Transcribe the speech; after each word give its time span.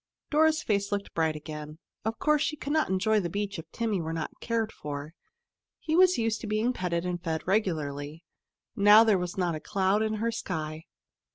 Dora's 0.31 0.63
face 0.63 0.91
looked 0.91 1.13
bright 1.13 1.35
again. 1.35 1.77
Of 2.03 2.17
course 2.17 2.41
she 2.41 2.55
could 2.55 2.73
not 2.73 2.89
enjoy 2.89 3.19
the 3.19 3.29
beach 3.29 3.59
if 3.59 3.69
Timmy 3.71 4.01
were 4.01 4.13
not 4.13 4.39
cared 4.39 4.71
for. 4.71 5.13
He 5.77 5.95
was 5.95 6.17
used 6.17 6.41
to 6.41 6.47
being 6.47 6.73
petted 6.73 7.05
and 7.05 7.21
fed 7.23 7.45
regularly. 7.45 8.23
Now 8.75 9.03
there 9.03 9.19
was 9.19 9.37
not 9.37 9.53
a 9.53 9.59
cloud 9.59 10.01
in 10.01 10.15
her 10.15 10.31
sky. 10.31 10.85